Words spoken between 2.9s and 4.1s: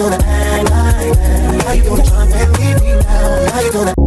now? Now you gonna